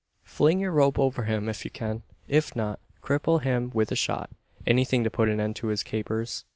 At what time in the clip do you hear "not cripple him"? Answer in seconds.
2.55-3.69